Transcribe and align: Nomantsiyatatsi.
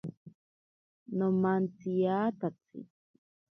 Nomantsiyatatsi. 1.17 2.79